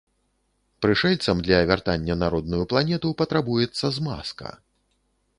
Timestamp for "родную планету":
2.35-3.11